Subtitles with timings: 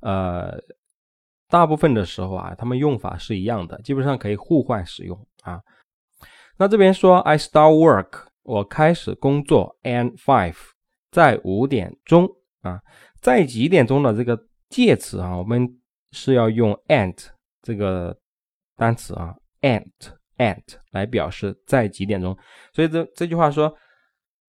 [0.00, 0.58] 呃，
[1.48, 5.62] 大部分的时候啊，他们用法是一样的，基本上可以互换使用啊。
[6.56, 10.56] 那这边说 I start work，我开始工作，and five，
[11.12, 12.28] 在五点钟
[12.62, 12.82] 啊，
[13.20, 14.47] 在几点钟的这个。
[14.68, 15.78] 介词啊，我们
[16.12, 17.16] 是要用 at
[17.62, 18.16] 这个
[18.76, 19.86] 单词啊，at
[20.36, 22.36] at 来表示在几点钟。
[22.72, 23.74] 所以这这句话说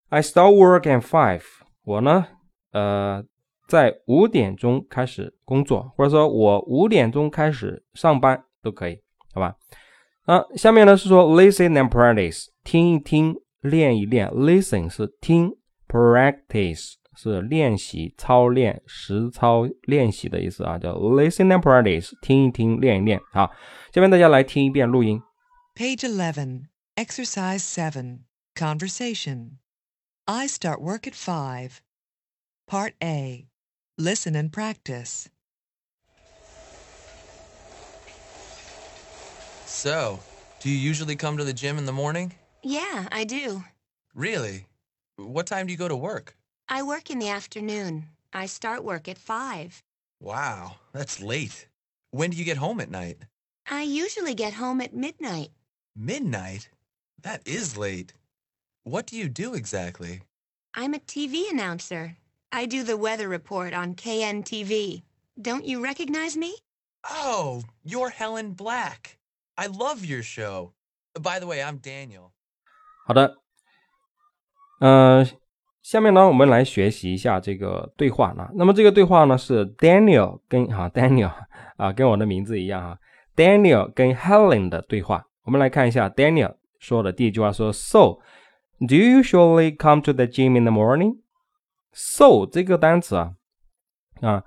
[0.09, 1.43] ，I start work at five。
[1.83, 2.27] 我呢，
[2.71, 3.23] 呃，
[3.67, 9.01] 在五点钟开始工作，或者说我五点钟开始上班都可以，
[9.33, 9.55] 好吧？
[10.25, 14.29] 啊，下面呢是说 listen and practice，听一听，练一练。
[14.29, 16.98] listen 是听，practice。
[17.18, 23.20] 是练习、操练、实操练习的意思啊，叫 listen and practice，听一听，练一练。
[23.32, 23.52] 好，
[23.92, 25.20] 下面大家来听一遍录音。
[25.74, 28.20] Page 11, Exercise 7,
[28.54, 29.58] Conversation.
[30.26, 31.80] I start work at 5.
[32.66, 33.48] Part A,
[33.98, 35.26] Listen and Practice.
[39.66, 40.20] So,
[40.60, 42.32] do you usually come to the gym in the morning?
[42.62, 43.64] Yeah, I do.
[44.14, 44.66] Really?
[45.16, 46.36] What time do you go to work?
[46.68, 48.08] I work in the afternoon.
[48.32, 49.82] I start work at 5.
[50.20, 51.68] Wow, that's late.
[52.10, 53.18] When do you get home at night?
[53.70, 55.50] I usually get home at midnight.
[55.96, 56.68] Midnight?
[57.22, 58.12] That is late.
[58.84, 60.22] What do you do exactly?
[60.74, 62.16] I'm a TV announcer.
[62.52, 65.02] I do the weather report on KNTV.
[65.40, 66.56] Don't you recognize me?
[67.08, 69.18] Oh, you're Helen Black.
[69.56, 70.72] I love your show.
[71.20, 72.32] By the way, I'm Daniel.
[73.06, 73.36] 好的，
[74.80, 75.26] 呃，
[75.89, 78.47] 下面呢，我们来学习一下这个对话呢。
[78.53, 81.31] 那么这个对话呢是 Daniel 跟哈 Daniel
[81.77, 82.99] 啊，跟我的名字一样哈
[83.35, 85.25] ，Daniel 跟 Helen 的对话。
[85.45, 88.19] 我们来看一下 Daniel 说的第一句话说：“So,
[88.87, 91.21] do you usually come to the gym in the morning?”
[91.91, 93.31] So 这个单词啊
[94.21, 94.43] 啊，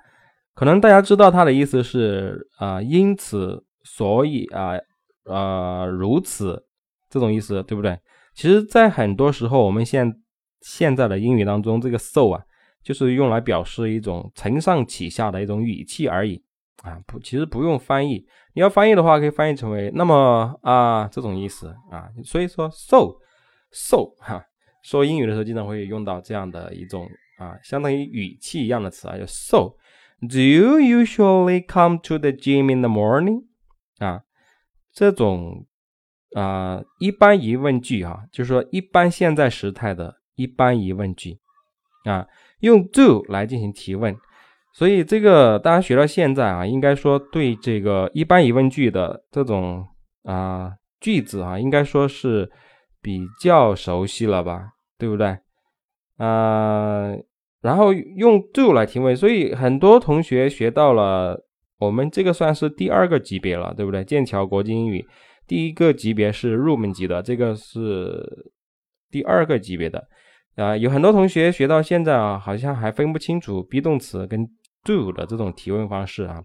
[0.55, 4.75] 可能大家知道它的意思是啊，因此，所以啊
[5.25, 6.65] 啊如此
[7.11, 7.99] 这种意思，对不对？
[8.33, 10.15] 其实，在很多时候，我们现
[10.63, 12.43] 现在的英语当中，这个 so 啊，
[12.83, 16.43] 就是用来表示一种承上启下的一种语气而已
[16.83, 18.25] 啊，不，其实不用翻译。
[18.55, 22.09] 你要翻译的话，可以翻译成为那么啊这种意思啊。
[22.25, 23.17] 所以说 so
[23.71, 24.45] so 哈，
[24.83, 27.09] 说英语的时候经常会用到这样的一种
[27.39, 29.75] 啊，相当于语气一样的词啊，叫 so。
[30.21, 33.47] Do you usually come to the gym in the morning？
[33.99, 34.23] 啊，
[34.93, 35.67] 这种
[36.35, 40.22] 啊一般疑问句啊，就是说一般现在时态的。
[40.35, 41.39] 一般疑问句
[42.05, 42.27] 啊，
[42.61, 44.17] 用 do 来进行提问，
[44.73, 49.87] 所以这个大家学到现在啊，应该说对这个一般疑问句的这种
[50.25, 52.51] 啊句子啊，应该说是
[53.01, 55.39] 比较熟悉了吧，对不对？
[56.17, 57.13] 啊，
[57.61, 61.47] 然后用 do 来提问，所以很多同学学到了，
[61.79, 64.05] 我们这个算是第二个级别了，对不对？
[64.05, 65.05] 剑桥国际英语
[65.47, 68.53] 第一个级别是入门级的，这个是
[69.11, 70.09] 第二个级别的。
[70.57, 74.47] 啊，有很多同学学到现在啊，好像还分不清楚 be 动词跟
[74.85, 76.45] do 的这种提问方式啊。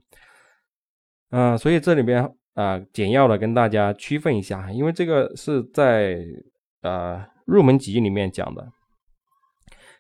[1.32, 6.18] 嗯，所以这里边啊，简要的跟大家区分一下，因为这个是在
[6.82, 8.66] 呃入门级里面讲的。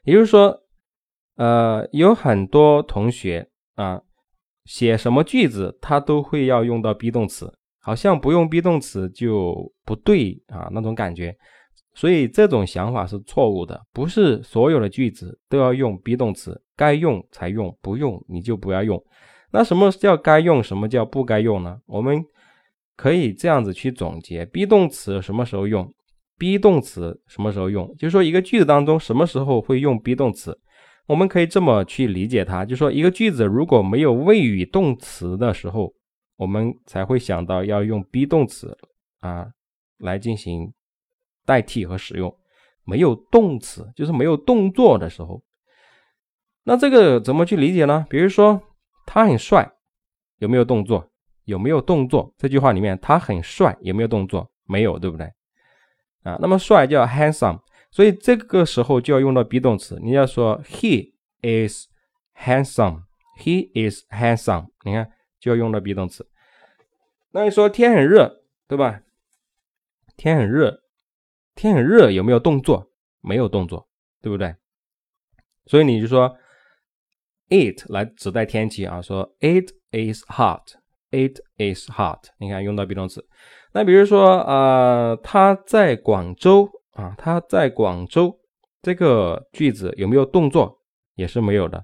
[0.03, 0.57] 也就是说，
[1.35, 4.01] 呃，有很多同学啊，
[4.63, 11.35] 写什么句子他都会要用到 be 动词，好像不用 be 动词就不对啊那种感觉。
[11.97, 19.03] 所以这种想法是错误的，不是所有的句子都要用 be 动词，该用才用，不用你就不要用。
[19.51, 21.75] 那什么叫该用，什么叫不该用呢？
[21.87, 22.23] 我们
[22.95, 25.91] 可以这样子去总结：be 动词什么时候用
[26.37, 27.91] ？be 动词什么时候用？
[27.97, 30.55] 就是说一个句子当中什么时候会用 be 动词？
[31.07, 35.91] 我们可以这么去理解它，就说一个句子如果没有谓语动词的时候，
[36.35, 38.77] 我们才会想到要用 be 动词
[39.21, 39.47] 啊
[39.97, 40.71] 来进行。
[41.47, 42.37] 代替和使用
[42.83, 45.41] 没有动词，就是没有动作的时候。
[46.63, 48.05] 那这个怎么去理解呢？
[48.09, 48.61] 比如说
[49.05, 49.71] 他很帅
[50.39, 51.09] 有没有动作？
[51.45, 52.33] 有没有动作？
[52.37, 54.51] 这句话里面他很帅，有没有动作？
[54.65, 55.25] 没有，对不对？
[56.23, 59.97] 啊，那么帅叫 handsome，所以这个时候就要用到 be 动词。
[60.03, 61.87] 你要说 he is
[62.35, 65.09] handsome，he is handsome，你看
[65.39, 66.29] 就要用到 be 动词。
[67.31, 68.99] 那你说天很热，对吧？
[70.17, 70.81] 天很热，
[71.57, 72.89] 天很热，有没有动作？
[73.21, 73.85] 没有动作，
[74.21, 74.55] 对不对？
[75.65, 76.33] 所以你就说
[77.49, 82.29] it 来指代天气啊，说 it is hot，it is hot。
[82.39, 83.25] 你看用到 be 动词。
[83.73, 88.39] 那比如说呃，他在广州啊，他在广州
[88.81, 90.79] 这个句子有没有动作？
[91.15, 91.83] 也是没有的，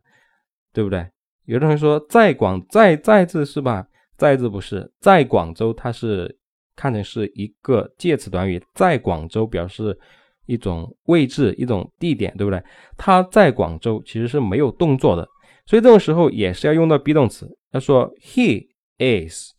[0.72, 1.10] 对不对？
[1.46, 3.88] 有的人说在广在在字是吧？
[4.16, 6.40] 在字不是，在广州它是
[6.76, 9.98] 看成是一个介词短语，在广州表示
[10.46, 12.62] 一种位置、一种地点，对不对？
[12.98, 15.28] 他在广州其实是没有动作的，
[15.66, 18.68] 所以这种时候也是要用到 be 动词，他说 he
[18.98, 19.52] is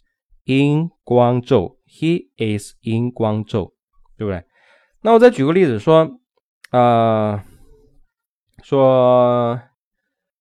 [0.44, 3.72] in 光州，he is in 光州，
[4.18, 4.44] 对不对？
[5.02, 6.20] 那我再举个例子说，
[6.70, 7.44] 啊，
[8.62, 9.60] 说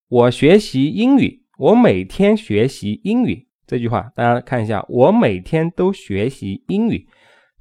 [0.08, 3.48] 我学习英语，我每天学习英语。
[3.74, 7.10] 这句话大家看一下，我每天都学习英语。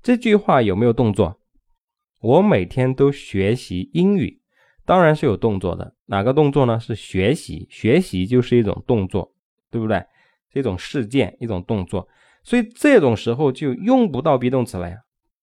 [0.02, 1.40] 这句话有没有动作？
[2.20, 4.42] 我每天都学习英语，
[4.84, 5.94] 当然是有动作的。
[6.04, 6.78] 哪个动作呢？
[6.78, 9.32] 是学习，学习就是一种动作，
[9.70, 10.04] 对不对？
[10.52, 12.06] 是一种事件，一种动作。
[12.44, 14.98] 所以这种时候就用不到 be 动词了呀。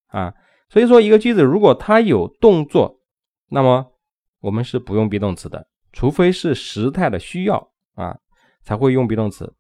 [0.10, 0.32] 啊，
[0.70, 3.00] 所以说一个句子如果它有动作，
[3.48, 3.88] 那么
[4.40, 8.20] 我们是不用 be 动词的，除非是时态的需要啊，
[8.62, 9.52] 才会用 be 动词。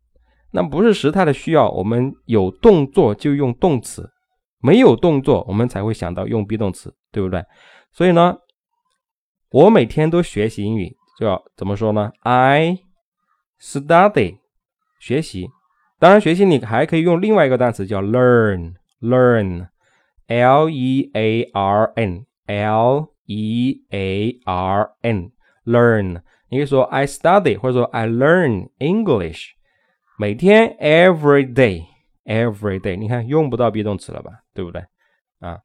[0.51, 4.09] 那不是时态的需要，我们有动作就用动词，
[4.59, 7.43] 没有动作我们才会想到用 be 动词，对不对？
[7.91, 8.37] 所以呢，
[9.51, 12.79] 我每天都学习英语，就要怎么说呢？I
[13.61, 14.37] study
[14.99, 15.49] 学习，
[15.99, 29.58] 当然学习你还可以用另外一个单词叫 learn，learn，l e a r n，l e a r n，learn，你可以说 I study，或者说 I learn English。
[30.19, 34.83] 每天，every day，every day，你看用不到 be 动词了吧，对不对
[35.39, 35.57] 啊？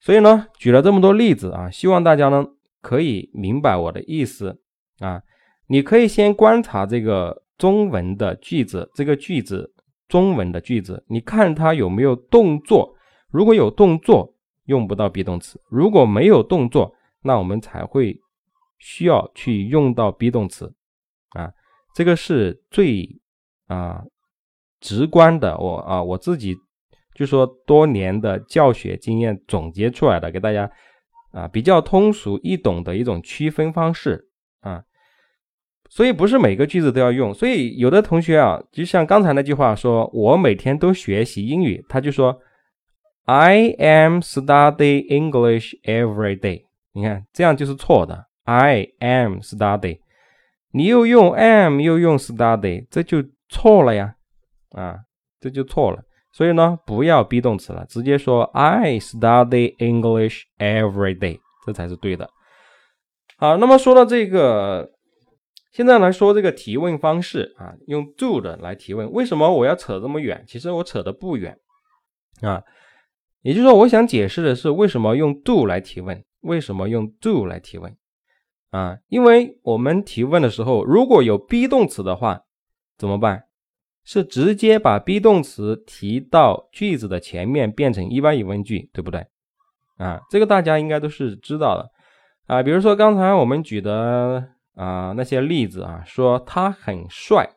[0.00, 2.44] 所以呢，举了这么多例子啊，希望大家呢
[2.80, 4.60] 可以明白我的意思
[4.98, 5.22] 啊。
[5.68, 9.72] 你可以先观察这个中文的句子，这个句子
[10.08, 12.92] 中文的句子，你看它有没有动作。
[13.30, 14.34] 如果有动作，
[14.64, 16.92] 用不到 be 动词；如果没有动作，
[17.22, 18.20] 那我们才会
[18.80, 20.74] 需要去用到 be 动词
[21.36, 21.52] 啊。
[21.94, 23.20] 这个是最。
[23.66, 24.00] 啊，
[24.80, 26.54] 直观的，我啊我自己
[27.14, 30.70] 就说多年的教学经验总结出来的，给大家
[31.32, 34.28] 啊比较通俗易懂的一种区分方式
[34.60, 34.84] 啊，
[35.90, 42.38] 所以不是每个句子都要用，所以有的同学啊，就像刚才那句话说，我每天都学习英语，他就说
[43.24, 49.98] I am study English every day，你看这样就是错的，I am study，
[50.70, 53.24] 你又用 am 又用 study，这就。
[53.48, 54.14] 错了呀，
[54.70, 54.96] 啊，
[55.40, 56.02] 这就错了。
[56.32, 62.28] 所以呢，不要 be 动词了，直接说 I study English every day，这才是对的。
[63.38, 64.90] 好，那么说到这个，
[65.72, 69.10] 现在来说这个提问方式啊，用 do 的来提问。
[69.12, 70.44] 为什么我要扯这么远？
[70.46, 71.58] 其实我扯的不远
[72.42, 72.62] 啊，
[73.40, 77.96] 也就是说，我想解释的是为什么用 do 来提问，为什么用 do 来提问
[78.72, 78.98] 啊？
[79.08, 82.42] 因为我们提问的时候，如果有 be 动词的话。
[82.98, 83.44] 怎么办？
[84.04, 89.26] 是直接把 be 动词提到句子的前面，变成一般疑问句，对不对？
[89.96, 91.90] 啊，这个大家应该都是知道的
[92.46, 92.62] 啊。
[92.62, 97.50] 比如说刚才我们举的啊那些例子啊，说他很帅。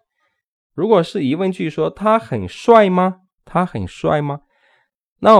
[0.74, 3.22] 如果是疑问句，说他很帅吗？
[3.46, 4.42] 他很帅吗？
[5.20, 5.32] 那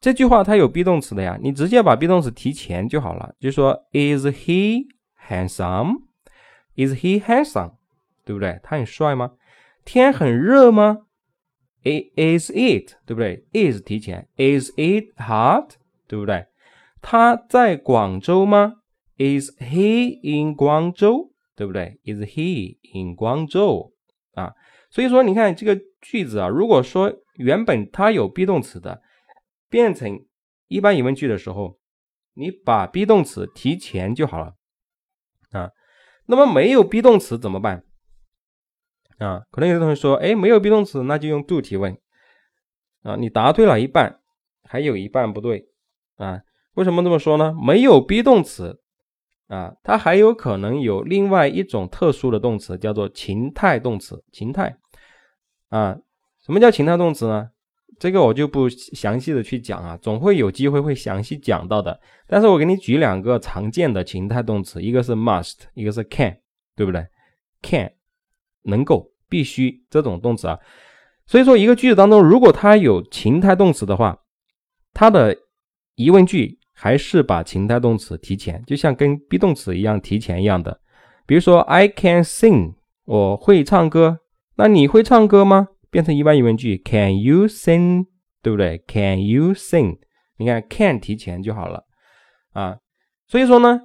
[0.00, 4.86] 这句话它有 be 动词的呀，你直接把 be 动词提前就好了，就说 Is he
[5.28, 7.72] handsome？Is he handsome？
[8.24, 8.60] 对不对？
[8.62, 9.32] 他很帅吗？
[9.90, 11.06] 天很热吗
[11.82, 15.76] ？Is it 对不对？Is 提前，Is it hot
[16.06, 16.46] 对不对？
[17.00, 18.82] 他在广州吗
[19.16, 23.94] ？Is he in 广州对不对？Is he in 广州
[24.34, 24.52] 啊？
[24.90, 29.00] 所以说你看这个句子啊，如果说原本它有 be 动词的，
[29.70, 30.22] 变成
[30.66, 31.78] 一般疑问句的时候，
[32.34, 34.52] 你把 be 动词提前就好了
[35.52, 35.70] 啊。
[36.26, 37.84] 那么没有 be 动词怎么办？
[39.18, 41.96] 啊，可能有的同学说，哎，没有 be 动词，那就用 do 提问。
[43.02, 44.20] 啊，你答对了一半，
[44.64, 45.68] 还有一半不对。
[46.16, 46.40] 啊，
[46.74, 47.54] 为什么这么说呢？
[47.60, 48.80] 没有 be 动词，
[49.46, 54.24] 啊，它还有可能有另外一种特殊的动词，叫做情态动词。
[54.32, 54.76] 情态，
[55.68, 55.96] 啊，
[56.44, 57.50] 什么叫情态动词呢？
[57.98, 62.00] 这个我就不详细的去讲啊，总会有机会会详细讲到的。
[62.28, 66.36] 但是我给你举两个常见的情态动词，一个是 must，一个是 can，
[66.76, 67.04] 对不对
[67.60, 67.92] ？can
[68.68, 70.58] 能够、必须这种动词啊。
[71.26, 74.18] 所以说一个句子当中，如果它有情态动词的话，
[74.94, 75.36] 它的
[75.96, 80.80] 疑问句还是把情态动词提前，就像跟 be 动词一样提前一样的。
[81.26, 84.20] 比如说 I can sing，我会唱歌，
[84.56, 85.68] 那你会唱歌吗？
[85.90, 88.06] 变成一般疑问句，Can you sing？
[88.40, 89.98] 对不对？Can you sing？
[90.38, 91.84] 你看，can 提前就好了
[92.52, 92.78] 啊。
[93.26, 93.80] 所以说呢，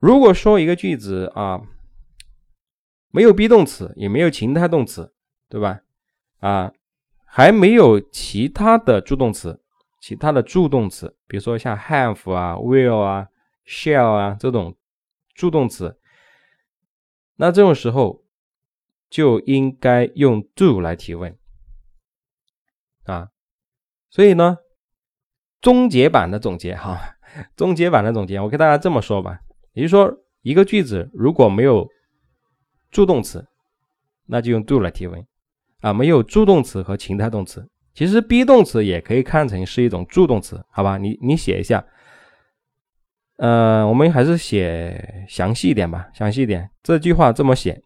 [0.00, 1.60] 如果说一个句子啊
[3.10, 5.12] 没有 be 动词，也没有情态动词，
[5.48, 5.80] 对吧？
[6.40, 6.72] 啊，
[7.24, 9.60] 还没有其他的助动词，
[10.00, 13.28] 其他的助动词，比如说像 have 啊、will 啊、
[13.66, 14.76] shall 啊这种
[15.34, 15.98] 助动词，
[17.36, 18.24] 那这种时候。
[19.10, 21.34] 就应该用 do 来提问
[23.04, 23.30] 啊，
[24.10, 24.58] 所以呢，
[25.62, 27.16] 终结版的总结哈，
[27.56, 29.40] 终结版的总结，我跟大家这么说吧，
[29.72, 31.88] 也就是说，一个句子如果没有
[32.90, 33.46] 助动词，
[34.26, 35.26] 那就用 do 来提问
[35.80, 40.98] 啊，没有助动词和情态动词，其实 be 动词也可以看成是一种助动词，好吧？
[40.98, 41.84] 你你写一下，
[43.36, 47.82] 呃，我们还是写详细一点吧，详细一点，这句话这么写。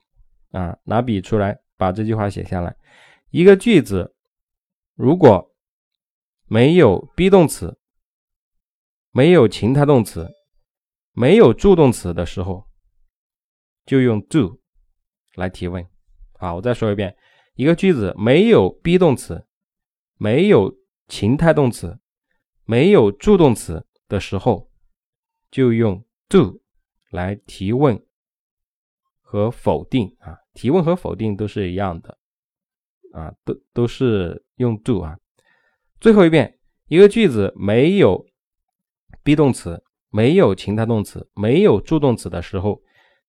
[0.52, 2.76] 啊，拿笔出来，把这句话写下来。
[3.30, 4.14] 一个句子
[4.94, 5.50] 如果
[6.44, 7.78] 没有 be 动词、
[9.12, 10.30] 没有情态动词、
[11.12, 12.66] 没有助动词的时候，
[13.86, 14.60] 就用 do
[15.34, 15.86] 来提问。
[16.38, 17.16] 好，我再说一遍：
[17.54, 19.46] 一个句子没有 be 动词、
[20.16, 20.74] 没有
[21.08, 21.98] 情态动词、
[22.64, 24.70] 没有助动词的时候，
[25.50, 26.60] 就用 do
[27.10, 28.04] 来提问
[29.20, 30.38] 和否定啊。
[30.54, 32.18] 提问和否定都是一样的，
[33.12, 35.16] 啊，都都是用 do 啊。
[36.00, 36.58] 最后一遍，
[36.88, 38.26] 一个句子没有
[39.22, 42.82] be 动词、没有情态动词、没有助动词的时候，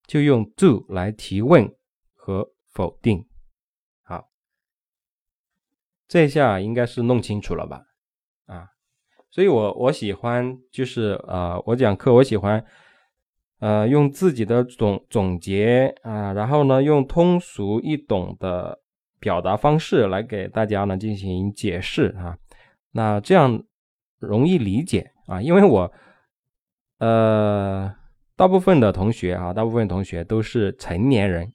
[0.05, 1.73] 就用 do 来提问
[2.25, 3.27] 和否定。
[4.01, 4.29] 好，
[6.07, 7.81] 这下应该是弄清楚了吧？
[8.45, 8.69] 啊，
[9.29, 12.65] 所以我我喜欢就是呃，我讲课我喜欢。
[13.59, 18.81] 呃，用自己的总总结啊，然后呢，用通俗易懂的
[19.21, 22.37] 表达方式来给大家呢进行解释啊，
[22.91, 23.63] 那这样
[24.19, 25.89] 容易理解啊，因为我
[26.97, 27.95] 呃，
[28.35, 31.53] 大部分的同学啊，大部分同学都是成年人，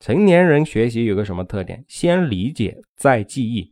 [0.00, 1.84] 成年人学习有个什么特点？
[1.86, 3.70] 先理解再记忆，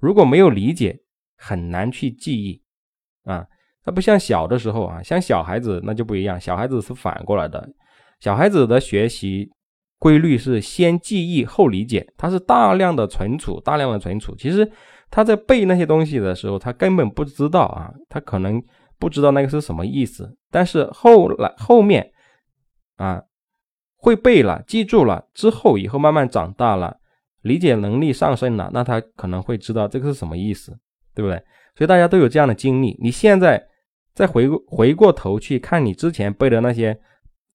[0.00, 0.98] 如果没有理解，
[1.36, 2.60] 很难去记忆
[3.24, 3.46] 啊。
[3.84, 7.66] 它不像小的时候啊，像小孩子那就不一样，小孩子是反过来的，
[8.20, 9.48] 小孩子的学习
[9.98, 14.34] 规律是先记忆后理解，他是大量的存储，大量的存储。
[14.36, 14.70] 其实
[15.10, 18.62] 他在背那些东西的时候，他根本不知道啊，他可能
[18.98, 22.12] 不知道那个是什么意思，但是后来后面
[22.96, 23.22] 啊
[23.98, 26.98] 会背了，记住了之后，以后慢慢长大了，
[27.42, 30.78] 理解能力上升了，那他可能会知道这个是什么意思，
[31.14, 31.36] 对不对？
[31.76, 33.68] 所以大家都有这样的经历，你现在。
[34.14, 36.98] 再回回过头去看你之前背的那些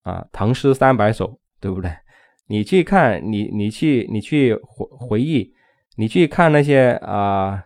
[0.03, 1.91] 啊唐诗三百首，对不对？
[2.47, 5.53] 你去看你你去你去回回忆，
[5.97, 7.61] 你去看那些啊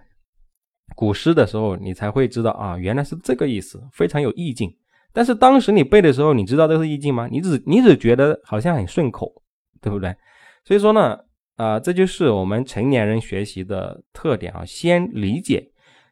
[0.96, 4.76] 古诗的时候，你才会知道啊原来是这个意思，非常有意境。
[5.18, 7.28] 但是当时你背的时候，你知道这是意境吗？
[7.32, 9.34] 你只你只觉得好像很顺口，
[9.82, 10.16] 对不对？
[10.64, 11.18] 所以说呢，
[11.56, 15.72] 啊这就是我们成年人学习的特点啊，先理解。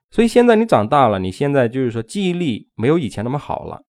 [0.09, 3.79] 所以现在你长大了，你现在就是说记忆力没有以前那么好了，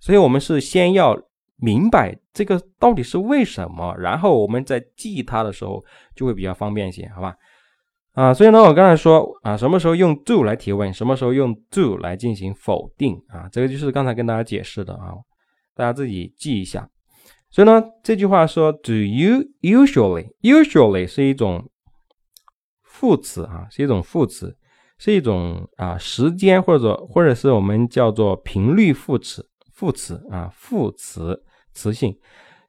[0.00, 1.16] 所以我们是先要
[1.58, 5.84] 明白这个到底是为什么，然后我们在记它的时候
[6.16, 7.36] 就会比较方便一些，好吧？
[8.16, 15.12] 啊，所以呢，我刚才说啊，什么时候用 do 来提问，什么时候用 do 来进行否定啊，这个就是刚才跟大家解释的啊，
[15.74, 16.88] 大家自己记一下。
[17.50, 21.70] 所以呢，这句话说 do you usually，usually 是一种
[22.82, 24.56] 副词啊，是一种副词。
[24.98, 31.38] 是一种啊时间或者或者是我们叫做频率副词副词啊副词
[31.74, 32.16] 词性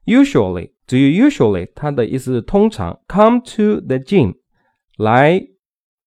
[0.04, 4.34] ，usually，do you usually 它的意思是通常，come to the gym
[4.98, 5.40] 来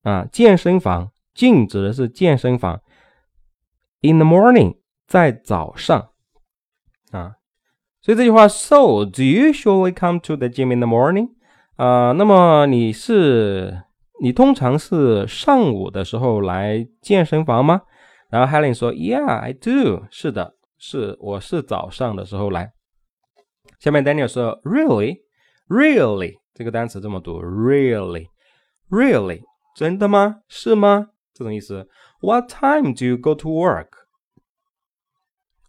[0.03, 2.81] 啊健身房，静指的是健身房
[4.01, 6.10] ，in the morning 在早上
[7.12, 7.38] 啊，
[8.01, 11.29] 所以这句话，so do you usually come to the gym in the morning
[11.77, 12.12] 啊？
[12.12, 13.83] 那么你是？
[14.21, 17.81] 你通常是上午的时候来健身房吗？
[18.29, 20.05] 然后 Helen 说：“Yeah, I do。
[20.12, 22.74] 是的，是我是早上的时候来。”
[23.81, 25.21] 下面 Daniel 说：“Really,
[25.67, 28.27] really 这个单词这么读，really,
[28.91, 29.41] really
[29.75, 30.41] 真的吗？
[30.48, 31.07] 是吗？
[31.33, 31.88] 这种意思。
[32.19, 33.88] What time do you go to work?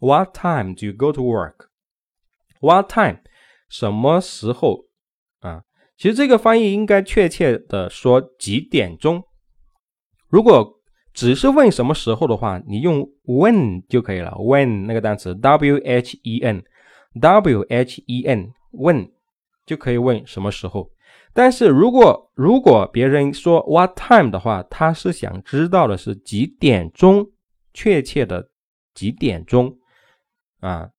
[0.00, 1.68] What time do you go to work?
[2.60, 3.20] What time?
[3.68, 4.86] 什么时候
[5.40, 5.62] 啊？
[5.96, 9.22] 其实这个翻译应该确切的说几点钟。
[10.28, 10.80] 如果
[11.14, 14.32] 只是问什么时候的话，你用 when 就可以了。
[14.32, 16.64] when 那个单词 w h e n
[17.14, 19.10] w h e n when
[19.64, 20.90] 就可以问什么时候。
[21.34, 27.30] 但是如果如果别人说 what time 的话，他是想知道的是几点钟，
[27.72, 28.50] 确切的
[28.94, 29.78] 几点钟
[30.60, 30.90] 啊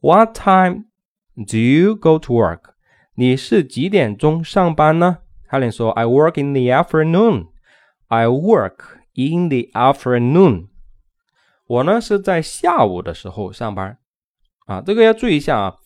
[0.00, 0.84] ？What time
[1.34, 2.60] do you go to work？
[3.14, 5.18] 你是几点钟上班呢
[5.50, 7.48] ？Helen 说，I work in the afternoon.
[8.06, 10.68] I work in the afternoon.
[11.66, 13.98] 我呢是在下午的时候上班
[14.66, 15.76] 啊，这个要注意一下啊，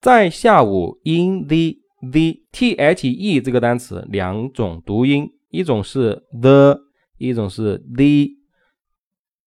[0.00, 6.80] 在下午 in the the t h e 这个单词两种读音，一种是 the，
[7.18, 8.30] 一种是 the。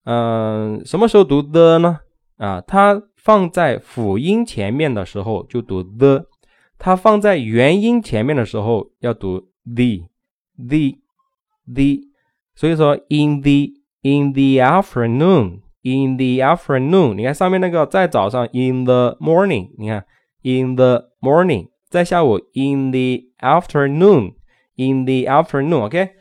[0.05, 1.99] 嗯，什么时候读 the 呢？
[2.37, 6.25] 啊，它放在辅音前面的时候就读 the，
[6.77, 10.93] 它放在元音前面的时候要读 the，the，the。
[12.55, 20.05] 所以说 in the in the afternoon，in the afternoon，你看上面那个在早上 in the morning，你看
[20.43, 21.72] in the morning。
[21.92, 26.16] 在下午，in the afternoon，in the afternoon，OK。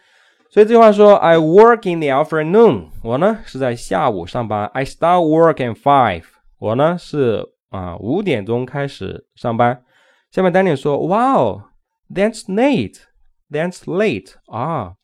[0.49, 2.87] 所以这句话说，I work in the afternoon。
[3.03, 4.65] 我呢是在下午上班。
[4.73, 6.23] I start work at five。
[6.57, 9.83] 我呢是啊五点钟开始上班。
[10.31, 14.95] 下面丹尼说，Wow，that's late，that's late 啊，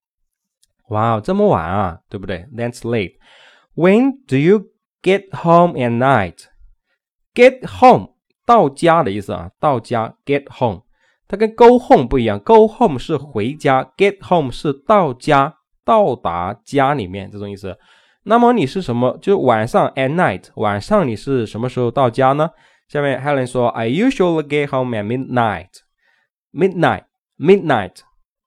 [0.89, 2.45] 哇，这么晚啊，对不对？
[2.55, 4.67] That's late。When do you
[5.01, 8.09] get home at night？Get home。
[8.48, 10.80] 到家的意思啊，到家 get home，
[11.28, 17.76] 它跟 go home 不一样，go home 是回家，get home 是到家，到达家里面这种意思。
[18.22, 19.18] 那么你是什么？
[19.20, 22.48] 就晚上 at night，晚上你是什么时候到家呢？
[22.88, 27.96] 下面 Helen 说，I usually get home at midnight，midnight，midnight，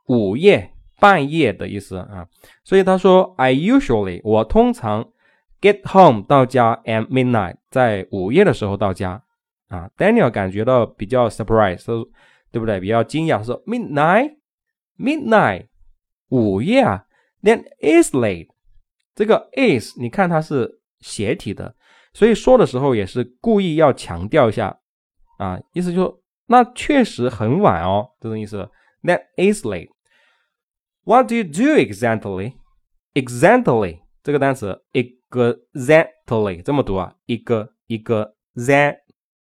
[0.07, 2.25] 午夜、半夜的意思啊。
[2.63, 5.09] 所以他说，I usually，我通常
[5.61, 9.21] get home 到家 at midnight，在午夜的时候到家。
[9.71, 11.85] 啊，Daniel 感觉到比较 surprise，
[12.51, 12.81] 对不对？
[12.81, 15.67] 比较惊讶，说 midnight，midnight，
[16.27, 17.05] 午夜啊
[17.41, 18.49] ，then is late。
[19.15, 21.73] 这个 is 你看它是斜体的，
[22.11, 24.77] 所以说的时候也是故意要强调一下
[25.37, 26.13] 啊，意思就是
[26.47, 28.69] 那确实很晚哦，这种意思。
[29.03, 29.87] That is late。
[31.05, 38.97] What do you do exactly？Exactly 这个单词 exactly 这么读啊，一个一个 z。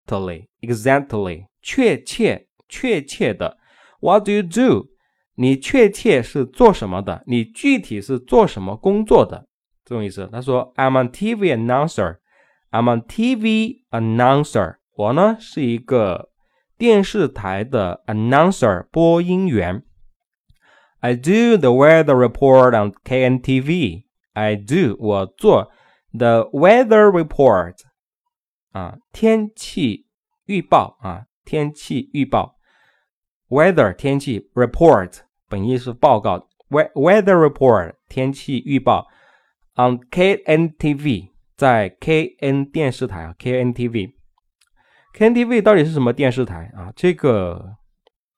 [0.07, 3.57] Exactly, exactly，确切，确切的。
[3.99, 4.87] What do you do？
[5.35, 7.23] 你确切是做什么的？
[7.27, 9.47] 你具体是做什么工作的？
[9.83, 10.29] 这种意思。
[10.31, 12.17] 他说，I'm a TV announcer.
[12.71, 14.75] I'm a TV announcer.
[14.95, 16.29] 我呢是一个
[16.77, 19.83] 电视台的 announcer，播音员。
[20.99, 24.03] I do the weather report on KNTV.
[24.33, 25.71] I do，我做
[26.17, 27.75] the weather report
[28.72, 30.06] 啊，天气
[30.46, 32.54] 预报啊，天气预报
[33.48, 39.08] ，weather 天气 report 本意是报告，we weather report 天气预报
[39.74, 46.92] ，on KNTV 在 KN 电视台啊，KNTV，KNTV 到底是什么电视台啊？
[46.94, 47.76] 这个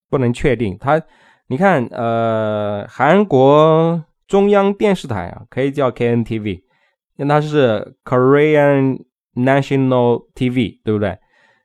[0.08, 0.78] 不能确定。
[0.78, 1.02] 它，
[1.48, 6.62] 你看，呃，韩国中央电视台啊，可以叫 KNTV，
[7.16, 9.04] 因为它是 Korean。
[9.34, 11.18] National TV，对不对？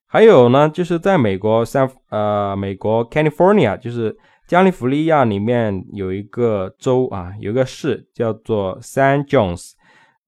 [0.06, 9.74] 还有呢，就是在美国三呃，美国 California，就是加利福尼亚里面有一个州啊，有一个市叫做 San Jones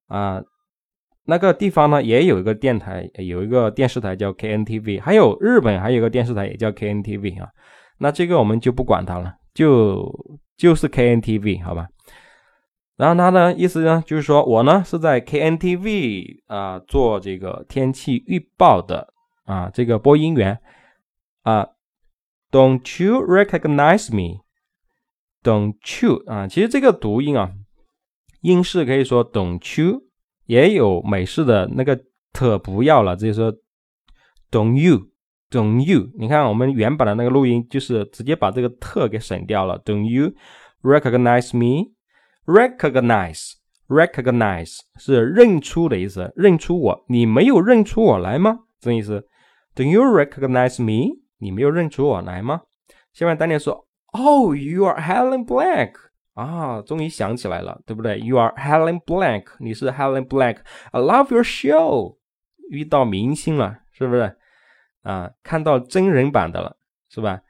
[0.08, 0.42] 啊，
[1.26, 5.02] 那个地方呢也有一个电台，有一个电视台叫 KNTV。
[5.02, 7.48] 还有日本还有一个电视台也叫 KNTV 啊，
[8.00, 10.14] 那这个我们就不管它了，就
[10.58, 11.88] 就是 KNTV 好吧？
[13.00, 19.14] 然后他的意思呢，就是说我呢是在 KNTV 啊做这个天气预报的
[19.46, 20.60] 啊这个播音员
[21.44, 21.66] 啊。
[22.52, 24.42] Don't you recognize me?
[25.44, 27.54] Don't you 啊，其实这个读音啊，
[28.42, 30.02] 英式可以说 Don't you，
[30.48, 31.98] 也有美式的那个
[32.34, 33.54] 特不要了，直接说
[34.52, 36.10] Don't you，Don't you。
[36.18, 39.80] 你看我们原版的那个录音就是直接把这个特给省掉了。
[39.86, 40.34] Don't you
[40.82, 41.92] recognize me?
[42.46, 43.54] Recognize,
[43.88, 48.60] recognize 是认出的意思，认出我，你没有认出我来吗？
[48.80, 49.28] 这意思。
[49.76, 51.20] Do you recognize me？
[51.38, 52.62] 你没有认出我来吗？
[53.14, 55.94] 下面丹尼说，Oh, you are Helen Black
[56.34, 60.58] 啊，终于想起来了，对不对？You are Helen Black 你是 Helen Black。
[60.92, 62.18] I love your show。
[62.70, 64.36] 遇到明星了，是不是？
[65.02, 66.78] 啊，看到真人版的了，
[67.10, 67.42] 是吧？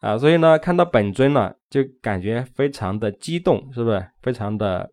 [0.00, 4.06] 啊，所以呢，看到本尊呢，就感觉非常的激动，是不是？
[4.22, 4.90] 非常的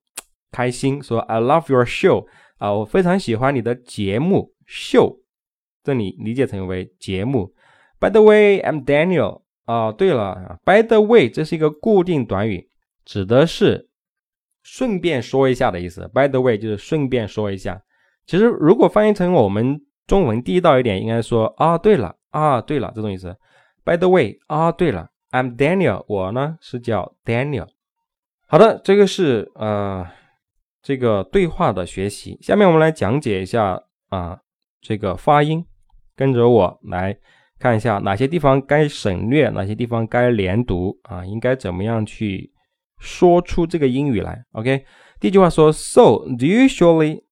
[0.52, 2.26] 开心，说 I love your show。
[2.58, 5.20] 啊，我非常喜欢你的节目秀，
[5.84, 7.54] 这里理解成为节目。
[8.00, 9.44] By the way, I'm Daniel。
[9.66, 12.70] 啊，对了，By the way，这是一个固定短语，
[13.04, 13.90] 指的是
[14.64, 16.10] 顺便说一下的意思。
[16.14, 17.82] By the way，就是顺便说一下。
[18.26, 23.36] 其实如果翻译成我们中文地道一点，应该说啊，对了，啊，对了，这种意思。
[23.88, 27.68] By the way，啊，对了，I'm Daniel，我呢是叫 Daniel。
[28.48, 30.06] 好的，这个是呃。
[30.84, 34.40] 这个对话的学习，下面我们来讲解一下啊，
[34.80, 35.66] 这个发音，
[36.16, 37.18] 跟着我来
[37.60, 42.54] 看一下哪些地方该省略，哪些地方该连读啊，应该怎么样去
[43.00, 44.86] 说出这个英语来？OK，
[45.20, 47.24] 第一句话说，So do you surely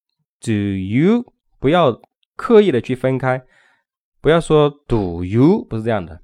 [0.42, 1.24] do you？
[1.62, 2.02] 不要
[2.36, 3.42] 刻意的去分开，
[4.20, 6.20] 不要说 do you，不是这样的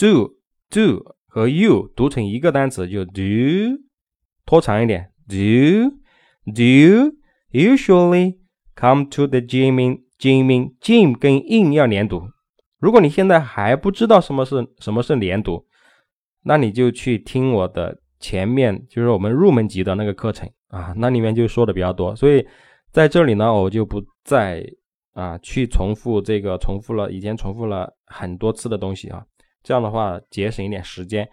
[0.00, 0.32] ，do
[0.70, 3.20] do 和 you 读成一个单词就 do，
[4.46, 6.00] 拖长一点 do。
[6.46, 7.12] Do
[7.52, 8.38] usually
[8.74, 12.22] come to the gym in gym in gym 跟 in 要连读？
[12.78, 15.66] 如果你现在还不知道什么是什么是连读，
[16.42, 22.16] 那你就去听我的前面，就是我们入门级的那个课程啊，那里面就说的比较多。
[22.16, 22.44] 所以
[22.90, 24.64] 在这里呢，我就不再
[25.12, 29.22] 啊去重复这个重复了以前重复了很多次的东西啊，
[29.62, 31.28] 这样的话节省一点时间。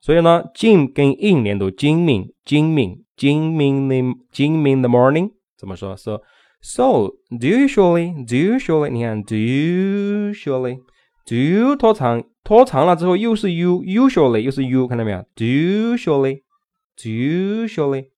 [0.00, 3.04] 所以呢，Jim 跟 in 连读，精明精明。
[3.20, 6.22] Jim in the Jim in the morning 怎么说？So
[6.62, 10.80] so do you usually do you usually 你看 do you usually
[11.26, 16.40] do you 拖长拖长了之后又是 you usually 又是 you 看到没有？Do you usually
[16.96, 18.08] do you usually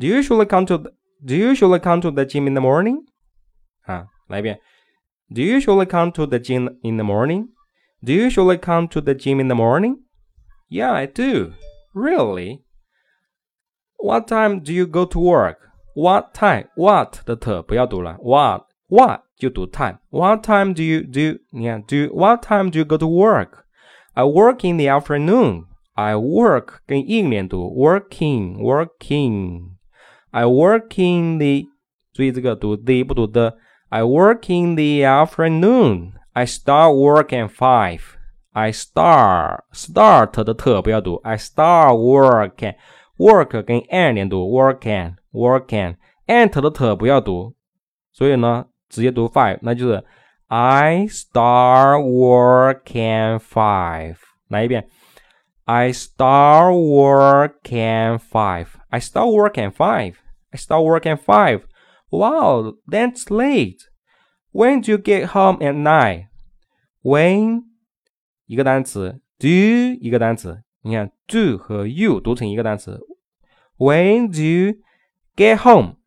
[0.00, 0.90] do you usually come to the,
[1.24, 3.04] do you usually come to the gym in the morning
[3.82, 4.58] 啊，来一遍。
[5.32, 7.50] Do you usually come to the gym in the morning?
[8.03, 9.97] Do you usually come to the gym in the morning?
[10.69, 11.53] Yeah, I do.
[11.93, 12.63] Really?
[13.97, 15.57] What time do you go to work?
[15.95, 16.67] What time?
[16.75, 21.39] What 的特不要读了，what what 就读 time。What time do you do?
[21.51, 23.65] 你看，do what time do you go to work?
[24.13, 25.65] I work in the afternoon.
[25.93, 29.71] I work 跟 in 连读，working working.
[30.31, 31.67] I work in the
[32.13, 33.57] 注意这个读 the 不读的。
[33.89, 36.13] I work in the afternoon.
[36.33, 38.01] I start work at five.
[38.51, 42.75] I start start 的特不要读，I start work at
[43.17, 47.55] work 跟 an 连读，work can work can，ant 的 t 不要读，
[48.11, 50.03] 所以呢，直接读 five，那就是
[50.47, 54.15] I start work at five。
[54.47, 54.87] 来一遍，
[55.65, 63.81] I start work at five。I start work at five。I start work at five。Wow, that's late.
[64.53, 66.27] When do you get home at night?
[67.01, 67.63] When
[68.45, 70.63] 一个单词，do 一个单词。
[70.81, 72.99] 你看，do 和 you 读成一个单词。
[73.77, 74.81] When do you
[75.35, 75.97] get home？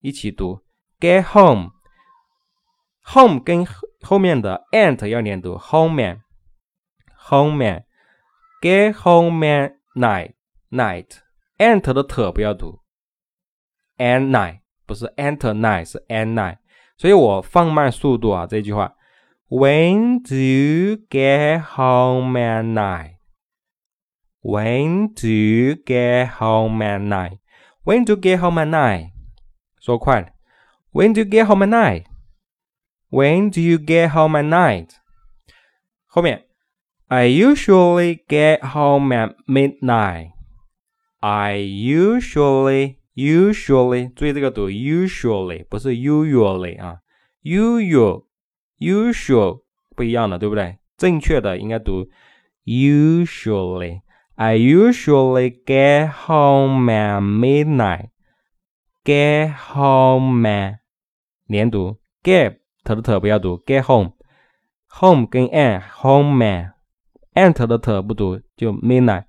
[0.00, 0.64] 一起读，
[0.98, 3.66] get home。home 跟
[4.02, 12.80] 后面的 ant 要连读，home man，home man。get home at night，night。ant 的 t 不要读，
[13.96, 16.58] and night 不是 enter night 是 and night。
[16.96, 18.94] 所以我放慢速度啊，这句话。
[19.48, 22.64] When do you get home at
[24.42, 27.38] night？When do you get home at night?
[27.84, 29.12] When do you get home at night?
[29.80, 30.28] 说快了。
[30.92, 32.04] When do you get home at night?
[33.10, 34.90] When do you get home at night?
[36.06, 36.44] 后面，
[37.06, 40.32] I usually get home at midnight.
[41.20, 46.97] I usually usually 注意这个读 usually 不是 usually 啊
[47.43, 48.25] ，usual
[48.79, 49.61] usual
[49.95, 50.77] 不一样的，对不对？
[50.97, 52.07] 正确的应该读
[52.65, 54.01] usually。
[54.35, 58.09] I usually get home at midnight.
[59.03, 60.77] Get home at
[61.45, 64.13] 连读，get 的特不要读，get home。
[64.87, 69.25] home 跟 at home at，at 的特不读，就 midnight。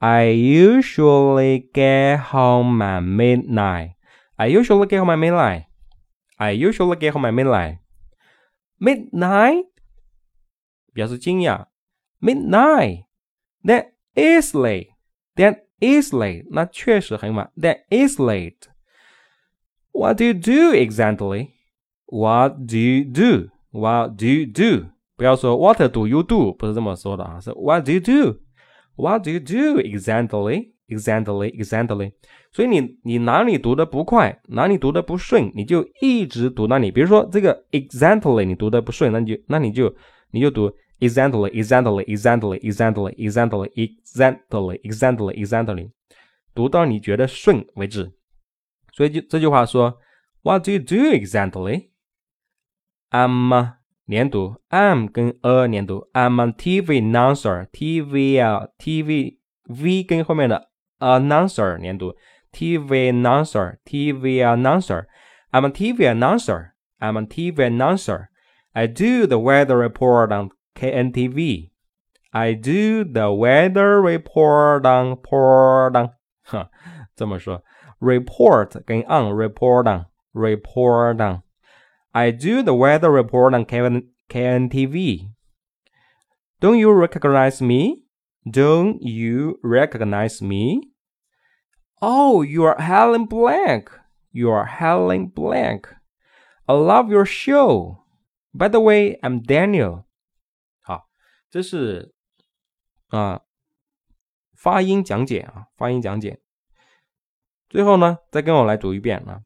[0.00, 3.94] I usually get home at midnight.
[4.36, 5.64] I usually get home at midnight.
[6.38, 7.78] I usually get home at midnight.
[8.78, 9.64] Midnight
[10.92, 11.66] 表示惊讶，
[12.20, 14.88] midnight。That is late.
[15.34, 16.46] That is late.
[16.50, 17.50] 那确实很晚。
[17.56, 18.68] That is late.
[19.92, 21.52] What do you do exactly?
[22.04, 23.50] What do you do?
[23.70, 24.90] What do you do?
[25.16, 26.52] 不要说 What do you do？
[26.52, 28.40] 不是这么说的啊，是 What do you do?
[28.95, 30.71] what do you do exactly?
[30.87, 32.11] Exactly, exactly。
[32.51, 36.91] 所以你你哪里读的不快，哪里读的不顺，你就一直读到你。
[36.91, 39.95] 比如说这个 exactly 你读的不顺，那你就那你就
[40.31, 45.89] 你就读 exactly, exactly, exactly, exactly, exactly, exactly, exactly, exactly，
[46.53, 48.11] 读到你觉得顺为止。
[48.91, 49.97] 所以就这句话说
[50.41, 51.91] ，What do you do exactly?
[53.11, 53.71] I'm
[54.10, 59.38] 连读，I'm 跟 a 连读，I'm a TV announcer，TV 啊，TV
[59.68, 60.68] V 跟后面的
[61.00, 62.14] announcer 连读，
[62.52, 73.04] TV announcer，TV announcer，I'm a TV announcer，I'm a TV announcer。I do the weather report on KNTV。I do
[73.04, 76.10] the weather report on report on，
[76.44, 76.70] 哈，
[77.16, 77.62] 这么说，
[77.98, 81.42] report 跟 on report on report on。
[82.12, 85.30] I do the weather report on KN KNTV.
[86.60, 88.04] Don't you recognize me?
[88.48, 90.92] Don't you recognize me?
[92.00, 93.90] Oh, you are Helen Blank.
[94.32, 95.88] You are Helen Blank.
[96.66, 98.04] I love your show.
[98.52, 100.04] By the way, I'm Daniel.
[100.80, 101.08] 好，
[101.50, 102.14] 这是
[103.08, 103.42] 啊
[104.54, 106.40] 发音讲解啊，发音讲解。
[107.68, 109.42] 最后呢，再跟我来读一遍啊。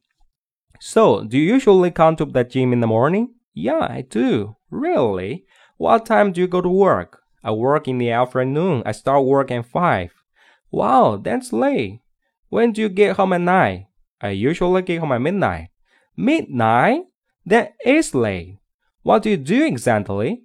[0.80, 3.34] So, do you usually come to the gym in the morning?
[3.54, 4.56] Yeah, I do.
[4.70, 5.46] Really?
[5.76, 7.22] What time do you go to work?
[7.42, 8.82] I work in the afternoon.
[8.84, 10.12] I start work at 5.
[10.70, 12.00] Wow, that's late.
[12.48, 13.86] When do you get home at night?
[14.20, 15.68] I usually get home at midnight.
[16.16, 17.02] Midnight?
[17.44, 18.58] That is late.
[19.02, 20.42] What do you do exactly?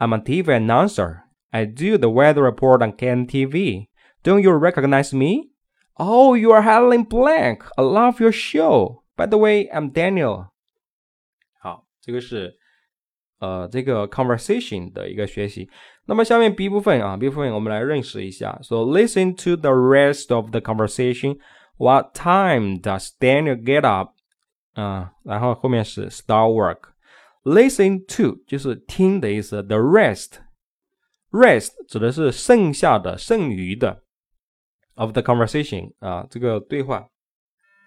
[0.00, 1.24] I'm a TV announcer.
[1.52, 3.88] I do the weather report on KNTV.
[4.22, 5.50] Don't you recognize me?
[5.96, 7.64] Oh, you are Helen Blank.
[7.78, 9.02] I love your show.
[9.15, 10.47] By the way, I'm Daniel。
[11.59, 12.57] 好，这个是
[13.39, 15.69] 呃这个 conversation 的一个学习。
[16.05, 18.57] 那么下面 B 部分啊，B 部分我们来认识一下。
[18.63, 21.37] So listen to the rest of the conversation.
[21.77, 24.15] What time does Daniel get up？
[24.73, 29.61] 啊，然后后面是 start work。Listen to 就是听的意思。
[29.61, 34.03] The rest，rest 指的是剩下的、剩余的
[34.95, 37.07] of the conversation 啊，这个对话，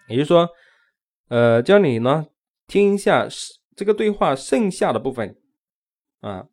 [0.06, 0.48] 也就是说。
[1.29, 2.27] 呃，教你呢
[2.67, 3.27] 听一下
[3.75, 5.35] 这个对话剩下的部分
[6.19, 6.47] 啊。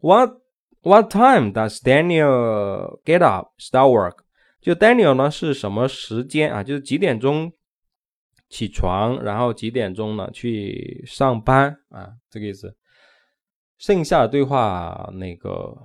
[0.00, 0.34] What
[0.82, 4.18] What time does Daniel get up start work？
[4.60, 6.62] 就 Daniel 呢是什么时间啊？
[6.62, 7.52] 就是几点钟
[8.48, 12.12] 起床，然后几点钟呢去上班啊？
[12.30, 12.76] 这个意思。
[13.78, 15.76] 剩下的对话那个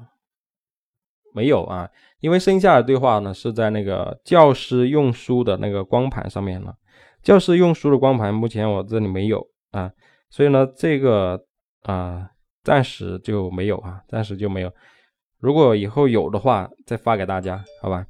[1.33, 6.75] 没有啊，因为剩下的对话呢是在那个教师用书的那个光盘上面了。
[7.23, 9.91] 教室用书的光盘目前我这里没有啊，
[10.29, 11.39] 所以呢，这个
[11.83, 12.29] 啊
[12.63, 14.73] 暂时就没有啊，暂时就没有。
[15.39, 18.05] 如果以后有的话，再发给大家，好吧？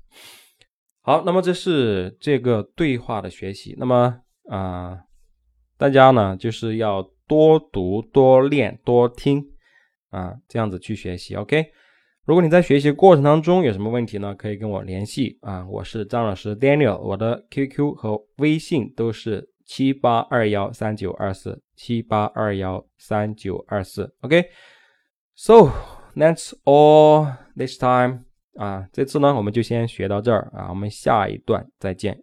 [1.02, 3.76] 好，那么这是这个对话的学习。
[3.78, 4.19] 那么
[4.50, 5.00] 啊，
[5.78, 9.43] 大家呢就是要多读、多练、多听
[10.10, 11.36] 啊，这样子去学习。
[11.36, 11.71] OK。
[12.32, 14.34] 如果你在学习过程当中有什么问题呢？
[14.34, 24.15] 可以跟我联系啊，我是张老师 Daniel，我的 QQ 和微信都是七八二幺三九二四七八二幺三九二四。
[24.22, 25.72] OK，So
[26.15, 28.22] that's all this time
[28.56, 32.17] 啊，这次呢我们就先学到这儿啊，我们下一段再见。